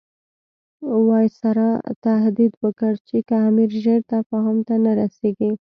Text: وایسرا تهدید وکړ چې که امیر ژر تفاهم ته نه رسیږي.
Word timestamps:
وایسرا 1.09 1.71
تهدید 2.05 2.53
وکړ 2.63 2.93
چې 3.07 3.17
که 3.27 3.35
امیر 3.47 3.71
ژر 3.83 3.99
تفاهم 4.13 4.57
ته 4.67 4.75
نه 4.83 4.91
رسیږي. 4.99 5.51